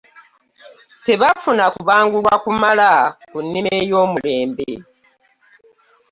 Tebafuna 1.05 1.63
kubangulwa 1.75 2.33
kumala 2.43 2.89
ku 3.29 3.37
nnima 3.43 3.71
ey’omulembe 3.81 4.69